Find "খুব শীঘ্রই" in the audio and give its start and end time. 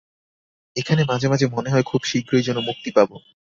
1.85-2.43